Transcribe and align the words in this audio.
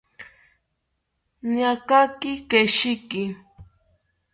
Niataki 1.51 2.31
keshiki 2.49 3.23